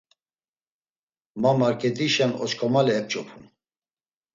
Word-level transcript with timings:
Ma 1.41 1.51
market̆işen 1.59 2.31
oç̌ǩomale 2.43 2.93
ep̌ç̌opum. 2.99 3.43